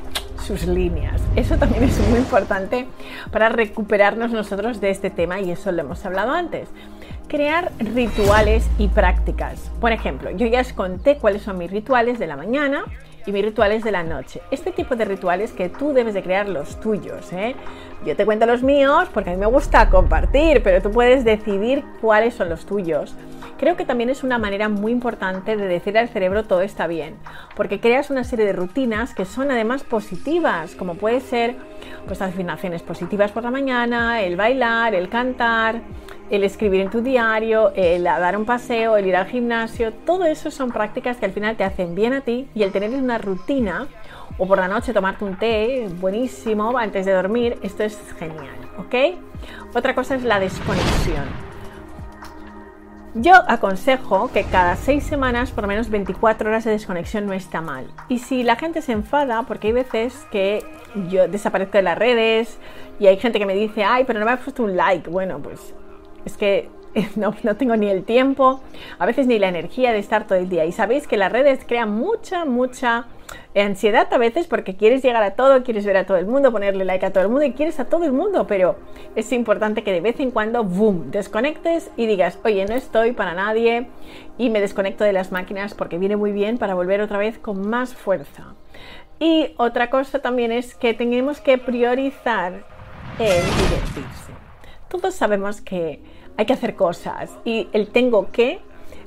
sus 0.46 0.66
líneas. 0.66 1.22
Eso 1.38 1.58
también 1.58 1.86
es 1.86 1.98
muy 2.10 2.20
importante 2.20 2.86
para 3.32 3.48
recuperarnos 3.48 4.32
nosotros 4.32 4.82
de 4.82 4.90
este 4.90 5.10
tema 5.10 5.40
y 5.40 5.52
eso 5.52 5.72
lo 5.72 5.84
hemos 5.84 6.06
hablado 6.06 6.32
antes. 6.32 6.68
Crear 7.30 7.72
rituales 7.80 8.68
y 8.78 8.90
prácticas. 8.90 9.72
Por 9.80 9.94
ejemplo, 9.94 10.30
yo 10.32 10.46
ya 10.46 10.60
os 10.60 10.74
conté 10.74 11.18
cuáles 11.18 11.44
son 11.44 11.60
mis 11.60 11.72
rituales 11.72 12.20
de 12.20 12.28
la 12.28 12.36
mañana 12.36 12.84
y 13.27 13.31
mis 13.31 13.43
rituales 13.46 13.84
de 13.84 13.91
la 13.91 14.03
noche. 14.03 14.41
Este 14.50 14.72
tipo 14.72 14.96
de 14.96 15.05
rituales 15.05 15.51
que 15.51 15.69
tú 15.69 15.93
debes 15.93 16.15
de 16.15 16.24
crear 16.24 16.48
los 16.48 16.79
tuyos. 16.79 17.31
¿eh? 17.34 17.55
Yo 18.05 18.15
te 18.15 18.25
cuento 18.25 18.46
los 18.46 18.63
míos 18.63 19.10
porque 19.13 19.29
a 19.29 19.34
mí 19.34 19.39
me 19.39 19.46
gusta 19.46 19.89
compartir, 19.89 20.63
pero 20.63 20.81
tú 20.81 20.89
puedes 20.89 21.24
decidir 21.25 21.84
cuáles 22.01 22.34
son 22.34 22.50
los 22.50 22.65
tuyos. 22.65 23.15
Creo 23.60 23.75
que 23.75 23.86
también 23.86 24.10
es 24.10 24.24
una 24.24 24.38
manera 24.38 24.69
muy 24.69 24.91
importante 24.91 25.57
de 25.57 25.67
decir 25.67 25.98
al 25.98 26.07
cerebro 26.10 26.43
todo 26.43 26.62
está 26.62 26.88
bien, 26.88 27.15
porque 27.55 27.79
creas 27.79 28.10
una 28.10 28.24
serie 28.24 28.46
de 28.46 28.53
rutinas 28.53 29.13
que 29.13 29.25
son 29.25 29.51
además 29.51 29.84
positivas, 29.84 30.75
como 30.75 30.93
puede 30.93 31.19
ser 31.22 31.55
pues 32.05 32.22
afirmaciones 32.22 32.84
positivas 32.84 33.31
por 33.31 33.43
la 33.43 33.51
mañana, 33.51 34.22
el 34.22 34.38
bailar, 34.38 34.93
el 34.96 35.10
cantar, 35.10 35.81
el 36.29 36.43
escribir 36.43 36.81
en 36.81 36.89
tu 36.89 37.01
diario, 37.01 37.72
el 37.75 38.03
dar 38.03 38.38
un 38.38 38.46
paseo, 38.46 38.98
el 38.98 39.07
ir 39.07 39.15
al 39.15 39.27
gimnasio, 39.27 39.93
todo 39.93 40.25
eso 40.25 40.51
son 40.51 40.72
prácticas 40.72 41.17
que 41.17 41.25
al 41.25 41.31
final 41.31 41.55
te 41.55 41.63
hacen 41.63 41.96
bien 41.96 42.13
a 42.13 42.22
ti 42.22 42.48
y 42.53 42.63
el 42.63 42.72
tener 42.72 42.89
una 42.91 43.17
rutina 43.17 43.88
o 44.38 44.48
por 44.48 44.60
la 44.60 44.67
noche 44.67 44.93
tomarte 44.93 45.25
un 45.25 45.38
té 45.38 45.88
buenísimo 46.00 46.77
antes 46.77 47.05
de 47.05 47.13
dormir, 47.13 47.57
esto 47.63 47.84
es 47.84 47.98
genial, 48.19 48.55
¿ok? 48.77 49.17
Otra 49.74 49.96
cosa 49.96 50.15
es 50.15 50.24
la 50.24 50.39
desconexión. 50.39 51.48
Yo 53.15 53.34
aconsejo 53.48 54.29
que 54.31 54.43
cada 54.43 54.75
seis 54.75 55.03
semanas, 55.03 55.51
por 55.51 55.63
lo 55.63 55.67
menos 55.67 55.89
24 55.89 56.50
horas 56.50 56.65
de 56.65 56.72
desconexión 56.72 57.25
no 57.25 57.34
está 57.34 57.62
mal. 57.62 57.88
Y 58.10 58.19
si 58.19 58.43
la 58.43 58.57
gente 58.57 58.84
se 58.84 58.91
enfada, 58.91 59.41
porque 59.43 59.67
hay 59.67 59.74
veces 59.74 60.27
que 60.29 60.63
yo 61.10 61.27
desaparezco 61.27 61.77
de 61.77 61.84
las 61.84 61.98
redes 61.98 62.60
y 63.00 63.07
hay 63.07 63.17
gente 63.17 63.39
que 63.39 63.48
me 63.48 63.55
dice, 63.55 63.84
ay, 63.84 64.03
pero 64.05 64.19
no 64.19 64.25
me 64.25 64.34
has 64.34 64.41
puesto 64.41 64.62
un 64.62 64.77
like. 64.77 65.10
Bueno, 65.10 65.39
pues 65.39 65.74
es 66.27 66.38
que 66.38 66.69
no, 67.15 67.36
no, 67.43 67.55
tengo 67.55 67.75
ni 67.75 67.89
el 67.89 68.03
tiempo, 68.03 68.62
a 69.00 69.05
veces 69.05 69.27
ni 69.27 69.39
la 69.39 69.48
energía 69.48 69.91
de 69.91 70.00
estar 70.00 70.27
todo 70.27 70.38
el 70.38 70.50
día. 70.50 70.65
Y 70.65 70.72
sabéis 70.72 71.07
que 71.07 71.17
las 71.17 71.31
redes 71.31 71.62
crean 71.65 71.91
mucha, 71.91 72.46
mucha 72.46 73.07
ansiedad 73.55 74.07
a 74.13 74.17
veces 74.17 74.48
porque 74.48 74.75
quieres 74.75 75.03
llegar 75.03 75.24
a 75.24 75.31
todo, 75.31 75.63
quieres 75.63 75.86
ver 75.86 75.98
a 75.98 76.05
todo 76.05 76.17
el 76.17 76.27
mundo, 76.27 76.51
ponerle 76.51 76.86
like 76.86 77.05
a 77.05 77.12
todo 77.12 77.24
el 77.24 77.29
mundo 77.29 77.46
y 77.46 77.53
quieres 77.53 77.79
a 77.79 77.86
todo 77.86 78.05
el 78.05 78.13
mundo, 78.13 78.48
pero 78.48 78.77
es 79.15 79.31
importante 79.31 79.84
que 79.84 79.91
de 79.91 80.01
vez 80.01 80.19
en 80.19 80.31
cuando, 80.31 80.63
boom, 80.63 81.12
desconectes 81.12 81.91
y 81.98 82.05
digas, 82.05 82.39
oye, 82.43 82.65
no 82.65 82.75
estoy 82.75 83.12
para 83.13 83.34
nadie 83.34 83.88
y 84.38 84.50
me 84.50 84.62
desconecto 84.62 85.03
de 85.03 85.13
las 85.13 85.31
máquinas 85.31 85.74
porque 85.74 85.98
viene 85.98 86.15
muy 86.15 86.31
bien 86.31 86.57
para 86.57 86.75
volver 86.75 87.01
otra 87.01 87.17
vez 87.17 87.38
con 87.38 87.67
más 87.67 87.96
fuerza. 87.96 88.55
Y 89.19 89.55
otra 89.57 89.89
cosa 89.89 90.19
también 90.19 90.51
es 90.51 90.75
que 90.75 90.93
tenemos 90.93 91.41
que 91.41 91.57
priorizar 91.57 92.63
el 93.17 93.43
divertirse. 93.43 94.31
Todos 94.88 95.15
sabemos 95.15 95.60
que 95.62 96.01
hay 96.38 96.46
que 96.46 96.53
hacer 96.53 96.75
cosas 96.75 97.32
y 97.44 97.67
el 97.74 97.89
tengo 97.89 98.32
que, 98.32 98.60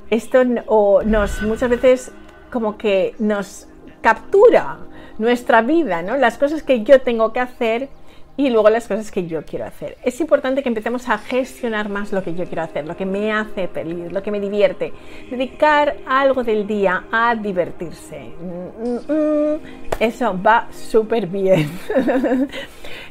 esto 0.09 0.39
o 0.67 1.01
nos 1.03 1.41
muchas 1.41 1.69
veces 1.69 2.11
como 2.51 2.77
que 2.77 3.15
nos 3.17 3.67
captura 4.01 4.79
nuestra 5.17 5.61
vida, 5.61 6.01
¿no? 6.01 6.17
Las 6.17 6.37
cosas 6.37 6.63
que 6.63 6.83
yo 6.83 7.01
tengo 7.01 7.31
que 7.31 7.39
hacer 7.39 7.89
y 8.37 8.49
luego 8.49 8.69
las 8.69 8.87
cosas 8.87 9.11
que 9.11 9.27
yo 9.27 9.43
quiero 9.45 9.65
hacer. 9.65 9.97
Es 10.03 10.19
importante 10.19 10.63
que 10.63 10.69
empecemos 10.69 11.07
a 11.09 11.17
gestionar 11.17 11.89
más 11.89 12.11
lo 12.11 12.23
que 12.23 12.33
yo 12.33 12.45
quiero 12.45 12.63
hacer, 12.63 12.87
lo 12.87 12.95
que 12.95 13.05
me 13.05 13.31
hace 13.31 13.67
feliz, 13.67 14.11
lo 14.11 14.23
que 14.23 14.31
me 14.31 14.39
divierte. 14.39 14.93
Dedicar 15.29 15.97
algo 16.07 16.43
del 16.43 16.65
día 16.65 17.05
a 17.11 17.35
divertirse. 17.35 18.33
Mm, 18.41 18.87
mm, 18.87 19.13
mm. 19.13 19.59
Eso 19.99 20.39
va 20.41 20.67
súper 20.71 21.27
bien. 21.27 21.69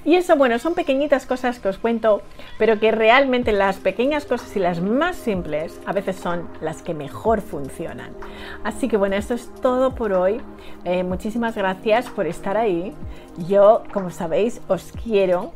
y 0.04 0.14
eso, 0.14 0.36
bueno, 0.36 0.58
son 0.58 0.74
pequeñitas 0.74 1.26
cosas 1.26 1.58
que 1.58 1.68
os 1.68 1.78
cuento, 1.78 2.22
pero 2.58 2.80
que 2.80 2.90
realmente 2.90 3.52
las 3.52 3.76
pequeñas 3.76 4.24
cosas 4.24 4.54
y 4.56 4.58
las 4.58 4.80
más 4.80 5.16
simples 5.16 5.78
a 5.86 5.92
veces 5.92 6.16
son 6.16 6.48
las 6.60 6.82
que 6.82 6.94
mejor 6.94 7.40
funcionan. 7.42 8.12
Así 8.64 8.88
que 8.88 8.96
bueno, 8.96 9.16
esto 9.16 9.34
es 9.34 9.50
todo 9.60 9.94
por 9.94 10.12
hoy. 10.12 10.40
Eh, 10.84 11.02
muchísimas 11.02 11.54
gracias 11.54 12.08
por 12.08 12.26
estar 12.26 12.56
ahí. 12.56 12.94
Yo, 13.48 13.82
como 13.92 14.10
sabéis, 14.10 14.60
os 14.68 14.92
quiero 15.04 15.52